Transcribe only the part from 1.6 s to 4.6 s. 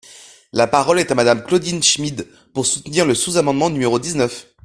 Schmid, pour soutenir le sous-amendement numéro dix-neuf.